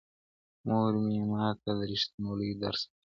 [0.67, 2.97] مور مې ماته د ریښتینولۍ درس راکړ.